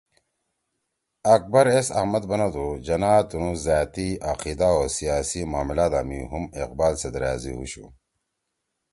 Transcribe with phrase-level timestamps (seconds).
[1.35, 7.15] اکبر ایس احمد بندُو جناح تنُو زأتی عقیدہ او سیاسی معملادا می ہُم اقبال سیت
[7.23, 7.85] رأضی ہُوشُو